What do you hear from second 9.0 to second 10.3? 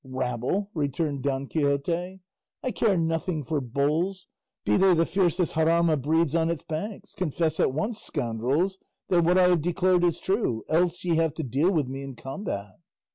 that what I have declared is